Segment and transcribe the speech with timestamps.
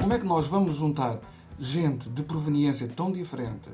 [0.00, 1.18] Como é que nós vamos juntar
[1.58, 3.68] gente de proveniência tão diferente,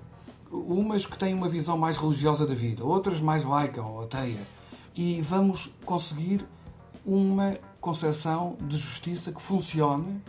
[0.51, 4.41] umas que têm uma visão mais religiosa da vida, outras mais laica ou ateia,
[4.97, 6.45] e vamos conseguir
[7.05, 10.21] uma concepção de justiça que funcione.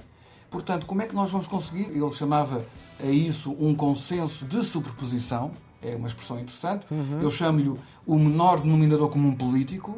[0.51, 1.89] Portanto, como é que nós vamos conseguir?
[1.89, 2.63] Ele chamava
[2.99, 5.51] a isso um consenso de superposição,
[5.91, 6.85] é uma expressão interessante.
[6.91, 7.19] Uhum.
[7.21, 7.73] Eu chamo-lhe
[8.05, 9.97] o menor denominador comum político,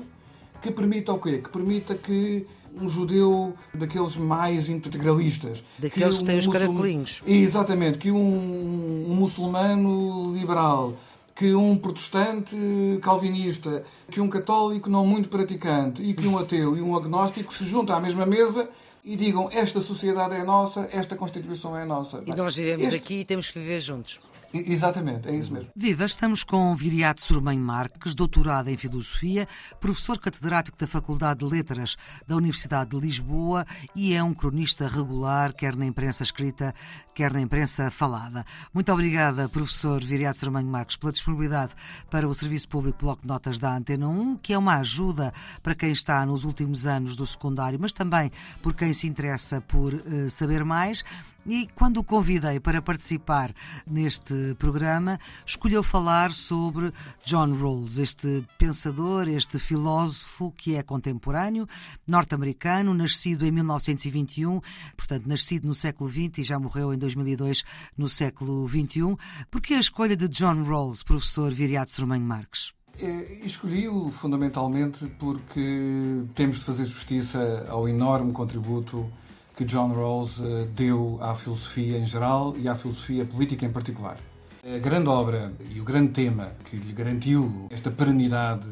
[0.62, 1.38] que permita o quê?
[1.44, 2.46] Que permita que
[2.80, 5.64] um judeu daqueles mais integralistas.
[5.80, 7.24] Daqueles que têm um os muçulmano- caracolinhos.
[7.26, 10.94] Exatamente, que um, um muçulmano liberal,
[11.36, 12.56] que um protestante
[13.02, 17.66] calvinista, que um católico não muito praticante e que um ateu e um agnóstico se
[17.66, 18.70] juntam à mesma mesa
[19.04, 22.22] e digam esta sociedade é nossa, esta Constituição é nossa.
[22.26, 24.20] E nós vivemos Este- aqui e temos que viver juntos.
[24.66, 25.70] Exatamente, é isso mesmo.
[25.76, 29.48] Viva, estamos com Viriato Sormanho Marques, doutorado em Filosofia,
[29.80, 35.54] professor catedrático da Faculdade de Letras da Universidade de Lisboa e é um cronista regular,
[35.54, 36.74] quer na imprensa escrita,
[37.14, 38.46] quer na imprensa falada.
[38.74, 41.74] Muito obrigada, professor Viriato Sormanho Marques, pela disponibilidade
[42.10, 45.76] para o Serviço Público Bloco de Notas da Antena 1, que é uma ajuda para
[45.76, 50.30] quem está nos últimos anos do secundário, mas também por quem se interessa por eh,
[50.30, 51.04] saber mais.
[51.48, 53.54] E quando o convidei para participar
[53.86, 56.92] neste programa, escolheu falar sobre
[57.24, 61.66] John Rawls, este pensador, este filósofo que é contemporâneo,
[62.06, 64.60] norte-americano, nascido em 1921,
[64.98, 67.64] portanto, nascido no século XX e já morreu em 2002
[67.98, 69.16] no século XXI.
[69.50, 72.74] Por que a escolha de John Rawls, professor Viriato Sormanho Marques?
[73.00, 79.10] É, Escolhi-o fundamentalmente porque temos de fazer justiça ao enorme contributo
[79.58, 84.18] que John Rawls eh, deu à filosofia em geral e à filosofia política em particular.
[84.64, 88.68] A grande obra e o grande tema que lhe garantiu esta perenidade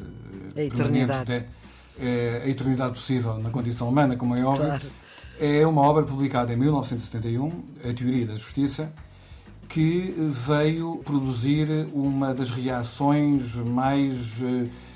[0.56, 1.26] eh, A eternidade.
[1.26, 1.46] de-
[2.00, 4.86] eh, a eternidade possível na condição humana, como é óbvio, Claro.
[5.40, 7.50] é uma obra publicada em 1971,
[7.84, 8.94] A Teoria da Justiça,
[9.68, 14.36] que veio produzir uma das reações mais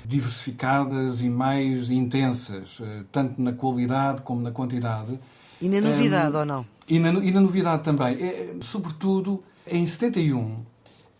[0.06, 2.78] diversificadas e mais intensas,
[3.10, 5.18] tanto na qualidade como na quantidade.
[5.60, 6.66] E na novidade, Um, ou não?
[6.88, 8.16] E na, e na novidade também.
[8.20, 10.64] É, sobretudo, em 71,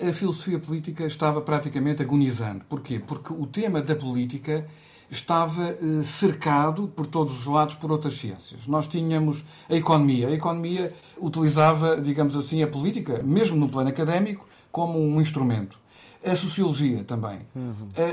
[0.03, 2.65] a filosofia política estava praticamente agonizante.
[2.69, 2.99] Porquê?
[2.99, 4.67] Porque o tema da política
[5.11, 8.67] estava eh, cercado por todos os lados por outras ciências.
[8.67, 10.29] Nós tínhamos a economia.
[10.29, 15.79] A economia utilizava, digamos assim, a política, mesmo no plano académico, como um instrumento.
[16.25, 17.41] A sociologia também.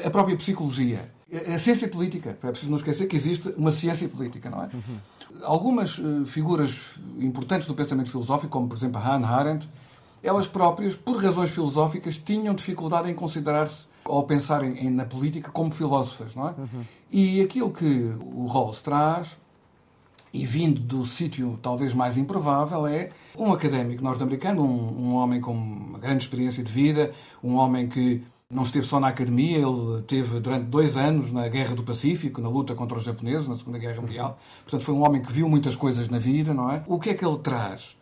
[0.04, 1.12] A, a própria psicologia.
[1.32, 2.32] A, a ciência política.
[2.42, 4.70] É preciso não esquecer que existe uma ciência política, não é?
[5.44, 9.70] Algumas eh, figuras importantes do pensamento filosófico, como por exemplo a Hannah Arendt,
[10.24, 15.72] elas próprias, por razões filosóficas, tinham dificuldade em considerar-se ou pensar em, na política como
[15.72, 16.54] filósofas, não é?
[17.12, 19.38] E aquilo que o Rawls traz,
[20.34, 25.52] e vindo do sítio talvez mais improvável, é um académico norte-americano, um, um homem com
[25.52, 27.12] uma grande experiência de vida,
[27.44, 31.76] um homem que não esteve só na academia, ele teve durante dois anos na Guerra
[31.76, 34.40] do Pacífico, na luta contra os japoneses, na Segunda Guerra Mundial.
[34.64, 36.82] Portanto, foi um homem que viu muitas coisas na vida, não é?
[36.88, 37.98] O que é que ele traz?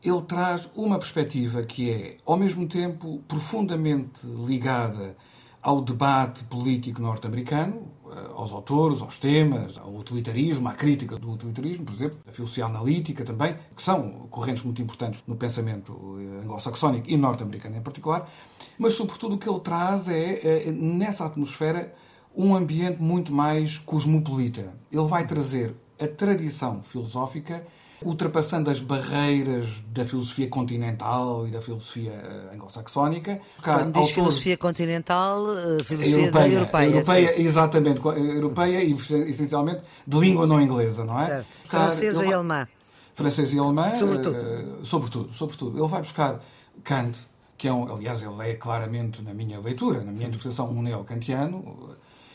[0.00, 5.16] Ele traz uma perspectiva que é, ao mesmo tempo, profundamente ligada
[5.62, 11.84] ao debate político norte-americano, eh, aos autores, aos temas, ao utilitarismo, à crítica do utilitarismo,
[11.84, 17.08] por exemplo, a filosofia analítica também, que são correntes muito importantes no pensamento eh, anglo-saxónico
[17.08, 18.28] e norte-americano em particular,
[18.76, 21.94] mas sobretudo o que ele traz é, eh, nessa atmosfera,
[22.36, 24.74] um ambiente muito mais cosmopolita.
[24.90, 27.64] Ele vai trazer a tradição filosófica
[28.04, 33.40] ultrapassando as barreiras da filosofia continental e da filosofia eh, anglo-saxónica.
[33.62, 36.86] Quando diz filosofia continental, eh, filosofia europeia, europeia.
[36.86, 38.92] europeia, exatamente, co- europeia e
[39.28, 41.26] essencialmente de língua não inglesa, não é?
[41.26, 41.58] Certo.
[41.68, 42.66] Francesa e alemã.
[43.14, 44.36] Francês e alemã, Sobretudo.
[44.36, 45.78] eh, sobretudo, sobretudo.
[45.78, 46.40] Ele vai buscar
[46.82, 47.18] Kant,
[47.58, 51.90] que é um, aliás, ele é claramente, na minha leitura, na minha interpretação, um neo-kantiano.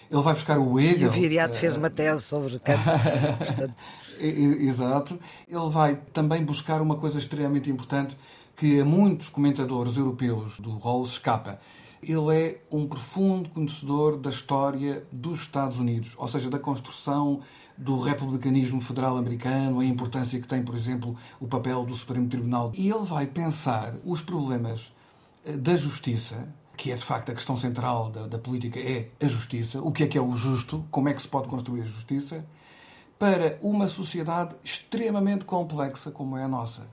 [0.09, 1.09] Ele vai buscar o E Hegel.
[1.09, 2.79] o Viriato eh, fez uma tese sobre Kant.
[3.37, 5.19] Portanto, E- e- Exato.
[5.47, 8.17] Ele vai também buscar uma coisa extremamente importante
[8.55, 11.59] que a muitos comentadores europeus do Rawls escapa.
[12.01, 17.41] Ele é um profundo conhecedor da história dos Estados Unidos, ou seja, da construção
[17.77, 22.71] do republicanismo federal americano, a importância que tem, por exemplo, o papel do Supremo Tribunal.
[22.75, 24.91] E ele vai pensar os problemas
[25.45, 29.27] eh, da justiça, que é de facto a questão central da, da política, é a
[29.27, 29.79] justiça.
[29.81, 30.83] O que é que é o justo?
[30.89, 32.43] Como é que se pode construir a justiça?
[33.17, 36.83] Para uma sociedade extremamente complexa como é a nossa.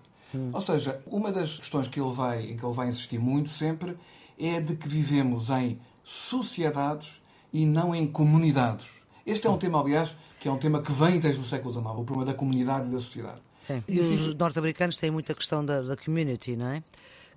[0.52, 3.96] Ou seja, uma das questões que ele vai, em que ele vai insistir muito sempre
[4.38, 7.22] é de que vivemos em sociedades
[7.52, 8.88] e não em comunidades.
[9.24, 11.86] Este é um tema, aliás, que é um tema que vem desde o século XIX,
[11.86, 13.40] o problema da comunidade e da sociedade.
[13.60, 13.82] Sim.
[13.88, 16.82] E os norte-americanos têm muita questão da, da community, não é?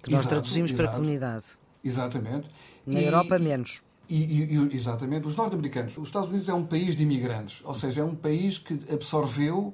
[0.02, 0.90] Que nós exato, traduzimos exato.
[0.90, 1.46] para comunidade.
[1.84, 2.50] Exatamente.
[2.86, 3.82] Na e, Europa, menos.
[4.10, 5.28] E, e, exatamente.
[5.28, 5.98] Os norte-americanos.
[5.98, 9.74] Os Estados Unidos é um país de imigrantes, ou seja, é um país que absorveu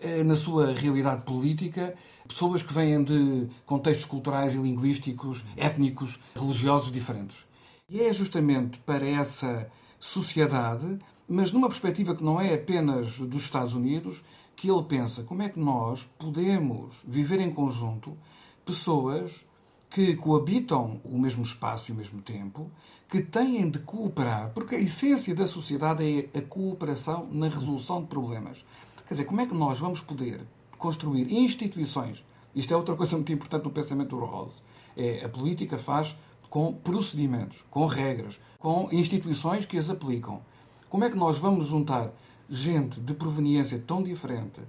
[0.00, 1.94] eh, na sua realidade política
[2.26, 7.36] pessoas que vêm de contextos culturais e linguísticos, étnicos, religiosos diferentes.
[7.88, 13.74] E é justamente para essa sociedade, mas numa perspectiva que não é apenas dos Estados
[13.74, 14.22] Unidos,
[14.54, 18.16] que ele pensa como é que nós podemos viver em conjunto
[18.64, 19.44] pessoas
[19.90, 22.70] que coabitam o mesmo espaço e o mesmo tempo,
[23.08, 28.08] que têm de cooperar, porque a essência da sociedade é a cooperação na resolução de
[28.08, 28.64] problemas.
[29.06, 30.42] Quer dizer, como é que nós vamos poder
[30.76, 32.22] construir instituições?
[32.54, 34.62] Isto é outra coisa muito importante no pensamento do Rawls.
[34.96, 36.16] É a política faz
[36.50, 40.42] com procedimentos, com regras, com instituições que as aplicam.
[40.90, 42.10] Como é que nós vamos juntar
[42.48, 44.60] gente de proveniência tão diferente,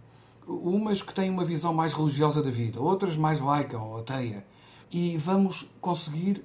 [0.45, 4.45] umas que têm uma visão mais religiosa da vida, outras mais laica ou ateia,
[4.91, 6.43] e vamos conseguir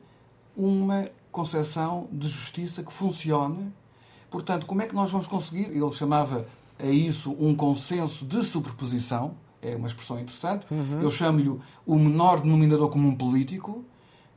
[0.57, 3.73] uma concepção de justiça que funcione.
[4.31, 5.71] Portanto, como é que nós vamos conseguir?
[5.71, 6.47] Ele chamava
[6.79, 10.67] a isso um consenso de superposição, é uma expressão interessante.
[10.71, 11.01] Uhum.
[11.01, 11.49] Eu chamo-lhe
[11.87, 13.85] o menor denominador comum político,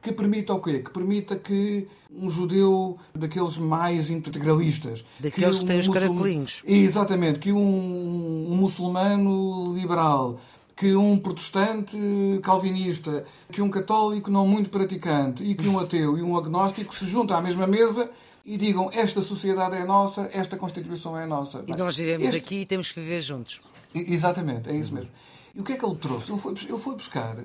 [0.01, 0.79] que permita o quê?
[0.79, 5.03] Que permita que um judeu daqueles mais integralistas...
[5.19, 6.63] Daqueles que, que têm os caracolinhos.
[6.65, 7.39] Exatamente.
[7.39, 10.39] Que um, um muçulmano liberal
[10.77, 11.97] que um protestante
[12.43, 17.05] calvinista, que um católico não muito praticante e que um ateu e um agnóstico se
[17.05, 18.09] juntam à mesma mesa
[18.45, 21.63] e digam esta sociedade é nossa, esta Constituição é nossa.
[21.67, 22.37] E nós vivemos este...
[22.37, 23.59] aqui e temos que viver juntos.
[23.93, 25.09] Exatamente, é isso mesmo.
[25.53, 26.31] E o que é que ele trouxe?
[26.31, 27.35] Ele foi, ele foi buscar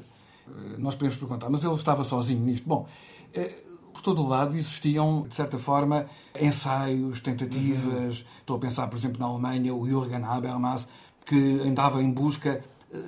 [0.46, 2.68] eh, nós podemos perguntar, mas ele estava sozinho nisto.
[2.68, 2.86] Bom,
[3.34, 3.62] eh,
[3.92, 6.06] por todo o lado existiam, de certa forma,
[6.40, 8.20] ensaios, tentativas.
[8.20, 8.26] Uhum.
[8.40, 10.86] Estou a pensar, por exemplo, na Alemanha, o Jürgen Habermas,
[11.24, 12.64] que andava em busca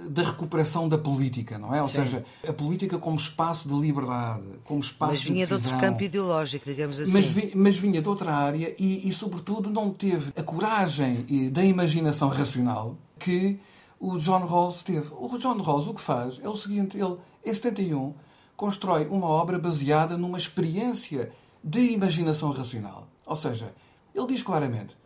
[0.09, 1.83] da recuperação da política, não é?
[1.83, 1.95] Ou Sim.
[1.95, 5.79] seja, a política como espaço de liberdade, como espaço de Mas vinha de, de outro
[5.79, 7.13] campo ideológico, digamos assim.
[7.13, 11.63] Mas, vi, mas vinha de outra área e, e, sobretudo, não teve a coragem da
[11.63, 13.61] imaginação racional que
[14.01, 15.09] o John Rawls teve.
[15.13, 18.15] O John Rawls o que faz é o seguinte, ele, em 71,
[18.57, 21.31] constrói uma obra baseada numa experiência
[21.63, 23.07] de imaginação racional.
[23.27, 23.75] Ou seja,
[24.15, 24.97] ele diz claramente,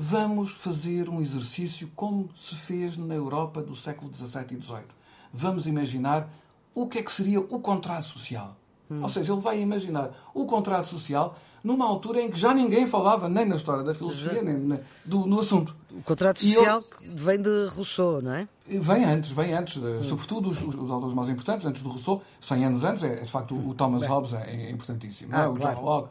[0.00, 4.86] vamos fazer um exercício como se fez na Europa do século XVII e XVIII.
[5.34, 6.32] Vamos imaginar
[6.72, 8.56] o que é que seria o contrato social.
[8.88, 9.02] Hum.
[9.02, 13.28] Ou seja, ele vai imaginar o contrato social numa altura em que já ninguém falava
[13.28, 15.74] nem na história da filosofia, nem na, do, no assunto.
[15.90, 18.48] O contrato social eu, vem de Rousseau, não é?
[18.68, 19.82] Vem antes, vem antes.
[19.82, 23.30] De, sobretudo os, os, autores mais importantes, antes do Rousseau, 100 anos antes, é, de
[23.30, 24.10] facto o, Thomas Bem.
[24.10, 25.48] Hobbes é, é importantíssimo, ah, é?
[25.48, 25.76] o claro.
[25.76, 26.08] John Locke.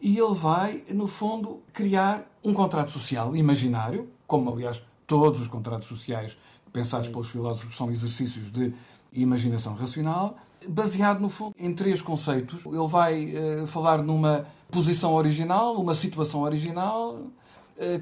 [0.00, 5.88] E ele vai, no fundo, criar um contrato social imaginário, como aliás todos os contratos
[5.88, 6.36] sociais
[6.72, 7.12] pensados Sim.
[7.12, 8.72] pelos filósofos são exercícios de
[9.12, 10.36] imaginação racional,
[10.68, 12.64] baseado no fundo em três conceitos.
[12.66, 17.22] Ele vai uh, falar numa posição original, uma situação original,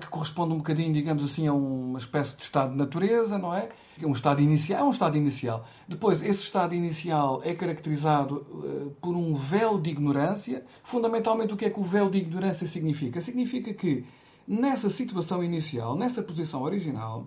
[0.00, 3.68] que corresponde um bocadinho, digamos assim, a uma espécie de estado de natureza, não é?
[4.02, 5.66] Um estado inicial, é um estado inicial.
[5.86, 10.64] Depois, esse estado inicial é caracterizado uh, por um véu de ignorância.
[10.82, 13.20] Fundamentalmente, o que é que o véu de ignorância significa?
[13.20, 14.04] Significa que
[14.48, 17.26] nessa situação inicial, nessa posição original,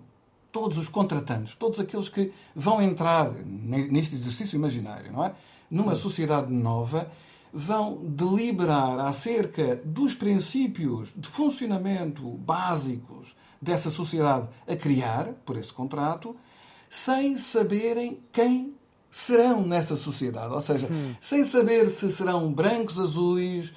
[0.50, 5.32] todos os contratantes, todos aqueles que vão entrar neste exercício imaginário, não é?
[5.70, 7.08] Numa sociedade nova,
[7.52, 16.36] vão deliberar acerca dos princípios de funcionamento básicos dessa sociedade a criar, por esse contrato,
[16.88, 18.74] sem saberem quem
[19.10, 20.54] serão nessa sociedade.
[20.54, 21.14] Ou seja, hum.
[21.20, 23.74] sem saber se serão brancos, azuis,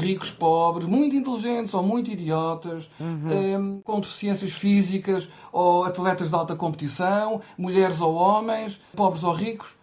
[0.00, 3.58] ricos, pobres, muito inteligentes ou muito idiotas, uhum.
[3.58, 9.74] um, com deficiências físicas ou atletas de alta competição, mulheres ou homens, pobres ou ricos.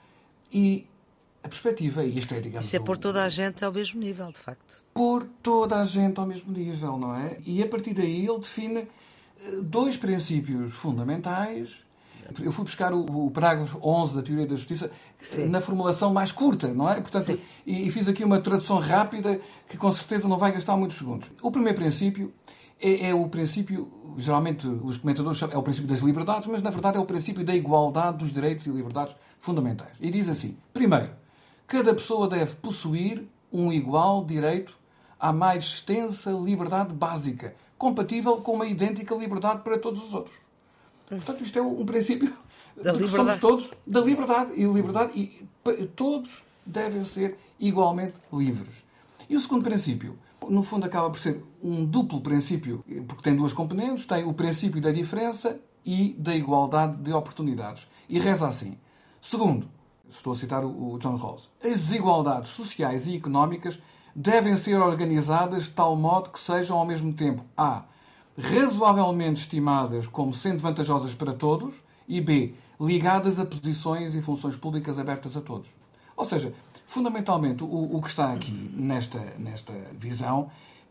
[0.53, 0.85] E
[1.43, 2.65] a perspectiva, e isto é, digamos.
[2.65, 4.83] Isso é pôr toda a gente ao mesmo nível, de facto.
[4.93, 7.37] Pôr toda a gente ao mesmo nível, não é?
[7.45, 11.83] E a partir daí ele define eh, dois princípios fundamentais
[12.39, 15.47] eu fui buscar o, o parágrafo 11 da Teoria da Justiça Sim.
[15.47, 17.01] na formulação mais curta, não é?
[17.01, 20.97] Portanto, e, e, fiz aqui uma tradução rápida que com certeza não vai gastar muitos
[20.97, 21.29] segundos.
[21.41, 22.33] O primeiro princípio
[22.79, 26.69] é, é o princípio, geralmente os comentadores chamam, é o princípio das liberdades, mas na
[26.69, 29.91] verdade é o princípio da igualdade dos direitos e liberdades fundamentais.
[29.99, 31.09] E diz assim: primeiro,
[31.71, 34.77] cada pessoa deve possuir um igual direito
[35.17, 40.35] à mais extensa liberdade básica, compatível com uma idêntica liberdade para todos os outros.
[41.07, 42.33] Portanto, isto é um princípio
[42.75, 44.51] da que somos todos da liberdade.
[44.53, 48.83] E liberdade e todos devem ser igualmente livres.
[49.29, 53.53] E o segundo princípio, no fundo, acaba por ser um duplo princípio, porque tem duas
[53.53, 57.87] componentes: tem o princípio da diferença e da igualdade de oportunidades.
[58.09, 58.77] E reza assim.
[59.21, 59.69] Segundo,
[60.11, 63.79] estou a citar o John Rawls, as desigualdades sociais e económicas
[64.15, 67.83] devem ser organizadas de tal modo que sejam ao mesmo tempo A.
[68.37, 71.75] razoavelmente estimadas como sendo vantajosas para todos
[72.07, 72.53] e B.
[72.79, 75.69] ligadas a posições e funções públicas abertas a todos.
[76.15, 76.53] Ou seja,
[76.85, 80.49] fundamentalmente o, o que está aqui nesta, nesta visão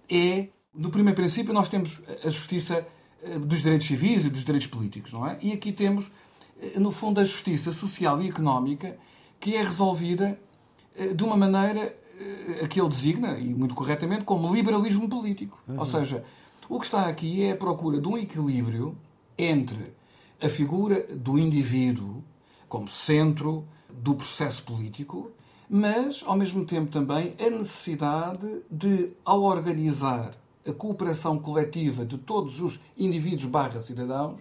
[0.09, 2.87] é, no primeiro princípio, nós temos a justiça
[3.23, 5.39] eh, dos direitos civis e dos direitos políticos, não é?
[5.43, 6.11] E aqui temos,
[6.79, 8.97] no fundo, a justiça social e económica
[9.39, 10.39] que é resolvida
[10.97, 11.97] eh, de uma maneira
[12.63, 15.59] a que ele designa, e muito corretamente, como liberalismo político.
[15.67, 15.79] Uhum.
[15.79, 16.25] Ou seja,
[16.69, 18.97] o que está aqui é a procura de um equilíbrio
[19.39, 19.95] entre
[20.41, 22.23] a figura do indivíduo
[22.69, 25.31] como centro do processo político,
[25.69, 30.35] mas, ao mesmo tempo, também a necessidade de, ao organizar
[30.67, 34.41] a cooperação coletiva de todos os indivíduos barra cidadãos,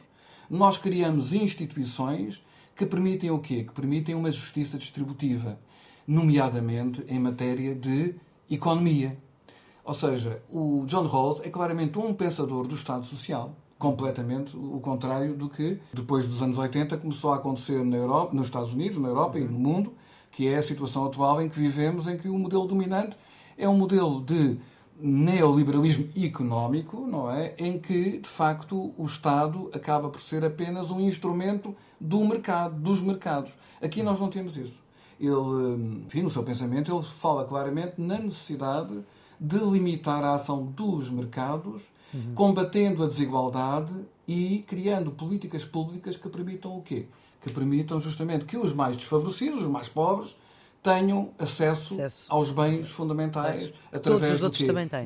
[0.49, 2.41] nós criamos instituições
[2.75, 3.63] que permitem o quê?
[3.63, 5.59] Que permitem uma justiça distributiva,
[6.07, 8.15] nomeadamente em matéria de
[8.49, 9.17] economia.
[9.83, 15.35] Ou seja, o John Rawls é claramente um pensador do Estado Social, completamente o contrário
[15.35, 19.07] do que depois dos anos 80 começou a acontecer na Europa, nos Estados Unidos, na
[19.07, 19.93] Europa e no mundo,
[20.31, 23.17] que é a situação atual em que vivemos, em que o modelo dominante
[23.57, 24.57] é um modelo de
[24.99, 27.55] neoliberalismo económico, não é?
[27.57, 33.01] Em que, de facto, o Estado acaba por ser apenas um instrumento do mercado, dos
[33.01, 33.53] mercados.
[33.81, 34.77] Aqui nós não temos isso.
[35.19, 39.03] Ele, enfim, no seu pensamento, ele fala claramente na necessidade
[39.39, 42.33] de limitar a ação dos mercados, uhum.
[42.35, 43.93] combatendo a desigualdade
[44.27, 47.07] e criando políticas públicas que permitam o quê?
[47.41, 50.35] Que permitam justamente que os mais desfavorecidos, os mais pobres,
[50.81, 52.25] tenham acesso, acesso.
[52.29, 53.97] aos bens fundamentais é.
[53.97, 54.39] através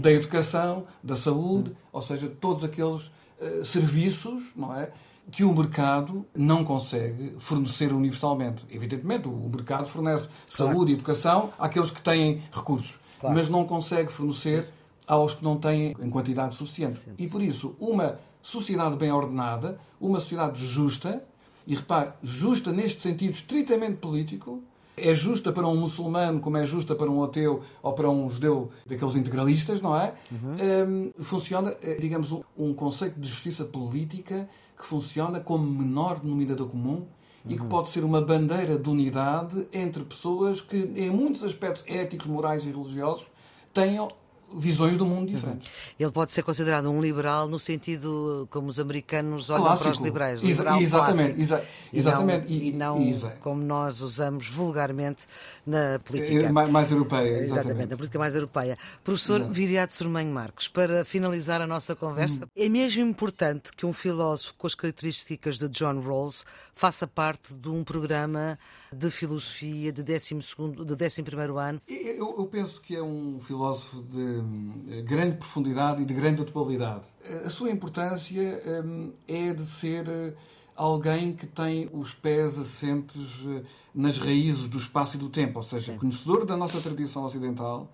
[0.01, 1.75] da educação, da saúde, hum.
[1.92, 4.92] ou seja, todos aqueles uh, serviços, não é?
[5.32, 8.65] que o mercado não consegue fornecer universalmente.
[8.70, 10.74] Evidentemente, o mercado fornece claro.
[10.74, 13.36] saúde e educação àqueles que têm recursos, claro.
[13.36, 14.68] mas não consegue fornecer
[15.08, 17.00] aos que não têm em quantidade suficiente.
[17.00, 17.12] Sim.
[17.18, 21.24] E por isso, uma sociedade bem ordenada, uma sociedade justa,
[21.65, 24.62] e repare, justa neste sentido estritamente político,
[24.96, 28.70] é justa para um muçulmano como é justa para um ateu ou para um judeu
[28.86, 30.14] daqueles integralistas, não é?
[30.32, 31.12] Uhum.
[31.18, 34.48] Um, funciona, eh, digamos, um, um, conceito de justiça política
[34.78, 37.06] que funciona como menor denominador comum
[37.48, 37.70] e que uhum.
[37.70, 42.72] pode ser uma bandeira de unidade entre pessoas que, em muitos aspectos éticos, morais e
[42.72, 43.28] religiosos,
[43.74, 44.08] tenham
[44.56, 45.68] visões do mundo diferentes.
[45.68, 45.74] Uhum.
[46.00, 49.84] Ele pode ser considerado um liberal no sentido como os americanos olham Clássico.
[49.84, 50.42] para os liberais.
[50.42, 52.54] Liberal exatamente, exa exatamente.
[52.54, 55.26] E não, e não como nós usamos vulgarmente
[55.66, 56.52] na política.
[56.52, 57.60] Mais, mais europeia, exatamente.
[57.60, 57.90] exatamente.
[57.90, 58.78] Na política mais europeia.
[59.04, 59.54] Professor Exato.
[59.54, 62.50] Viriato Sormanho Marques, para finalizar a nossa conversa, uhum.
[62.56, 67.70] é mesmo importante que um filósofo com as características de John Rawls faça parte de
[67.70, 68.58] um programa
[68.92, 71.24] de filosofia de 12 de 11
[71.58, 71.82] ano?
[71.88, 74.43] Eu, eu penso que é um filósofo de
[74.90, 77.06] eh, grande profundidade e de grande atualidade.
[77.46, 80.34] A sua importância hum, é de ser eh,
[80.76, 85.64] alguém que tem os pés assentes eh, nas raízes do espaço e do tempo, ou
[85.64, 85.98] seja, Sim.
[85.98, 87.92] conhecedor da nossa tradição ocidental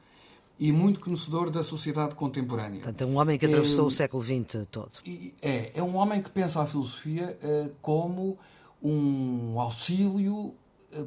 [0.59, 2.81] e muito conhecedor da sociedade contemporânea.
[2.81, 4.91] Portanto, é um homem que atravessou é, o século XX todo.
[5.41, 7.37] É, é um homem que pensa a filosofia
[7.81, 8.37] como
[8.83, 10.53] um auxílio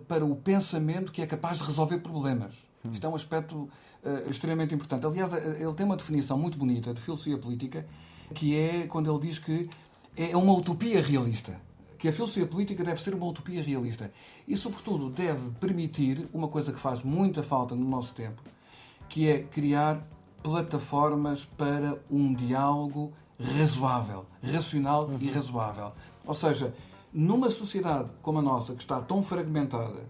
[0.09, 2.55] para o pensamento que é capaz de resolver problemas.
[2.85, 2.93] Hum.
[2.93, 3.69] Isto é um aspecto
[4.03, 5.07] uh, extremamente importante.
[5.07, 7.87] Aliás, eh, ele tem uma definição muito bonita de filosofia política,
[8.35, 9.69] que é quando ele diz que
[10.17, 11.61] é uma utopia realista.
[11.99, 14.13] Que a filosofia política deve ser uma utopia realista.
[14.47, 18.43] E, sobretudo, deve permitir uma coisa que faz muita falta no nosso tempo,
[19.09, 20.07] que é criar
[20.43, 25.19] plataformas para um diálogo razoável, racional uhum.
[25.21, 25.93] e razoável.
[26.27, 26.75] Ou seja,
[27.13, 30.07] numa sociedade como a nossa, que está tão fragmentada,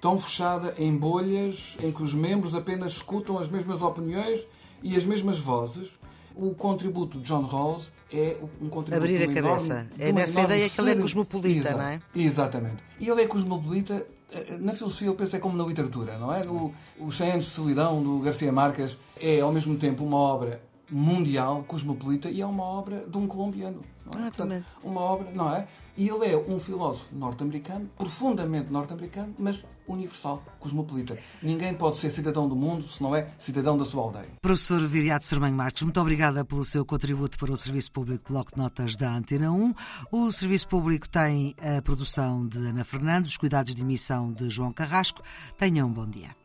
[0.00, 4.44] tão fechada em bolhas em que os membros apenas escutam as mesmas opiniões
[4.82, 5.98] e as mesmas vozes,
[6.34, 9.86] o contributo de John Rawls é um contributo Abrir a cabeça.
[9.98, 12.00] é nessa ideia que ele é cosmopolita, Exato, não é?
[12.14, 12.84] Exatamente.
[13.00, 16.46] E ele é cosmopolita, eh, na filosofia eu penso é como na literatura, não é?
[16.46, 20.60] O, o 100 anos de solidão, do Garcia Marques, é ao mesmo tempo uma obra
[20.90, 23.80] mundial, cosmopolita, e é uma obra de um colombiano.
[24.14, 24.18] É?
[24.18, 25.66] Ah, Portanto, uma obra, não é?
[25.96, 31.16] E ele é um filósofo norte-americano, profundamente norte-americano, mas universal, cosmopolita.
[31.42, 34.28] Ninguém pode ser cidadão do mundo se não é cidadão da sua aldeia.
[34.42, 38.58] Professor Viriato Sermanho Marques, muito obrigada pelo seu contributo para o Serviço Público Bloco de
[38.58, 39.74] Notas da Antena 1.
[40.12, 44.72] O Serviço Público tem a produção de Ana Fernandes, os cuidados de emissão de João
[44.72, 45.22] Carrasco.
[45.56, 46.36] Tenham um bom dia.